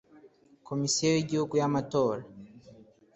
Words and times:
Komisiyo 0.67 1.07
y 1.11 1.21
Igihugu 1.23 1.53
y 1.61 1.65
Amatora 1.69 2.23